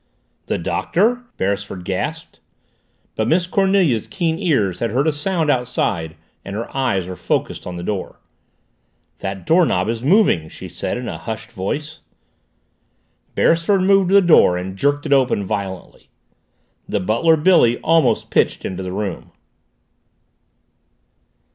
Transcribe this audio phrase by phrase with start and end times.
[0.47, 2.39] "The Doctor!" Beresford gasped.
[3.15, 7.67] But Miss Cornelia's keen ears had heard a sound outside and her eyes were focused
[7.67, 8.19] on the door.
[9.19, 11.99] "That doorknob is moving," she said in a hushed voice.
[13.35, 16.09] Beresford moved to the door and jerked it violently open.
[16.89, 19.31] The butler, Billy, almost pitched into the room.